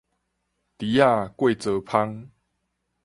[0.03, 0.05] 豬仔
[1.37, 2.29] 過槽芳